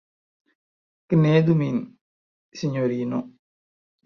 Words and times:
Knedu 1.13 1.57
min, 1.59 1.77
sinjorino! 2.63 3.21